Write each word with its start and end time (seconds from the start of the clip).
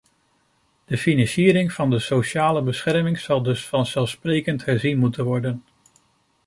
De 0.85 0.97
financiering 0.97 1.71
van 1.73 1.89
de 1.89 1.99
sociale 1.99 2.61
bescherming 2.61 3.19
zal 3.19 3.43
dus 3.43 3.67
vanzelfsprekend 3.67 4.65
herzien 4.65 4.97
moeten 4.97 5.25
worden. 5.25 5.63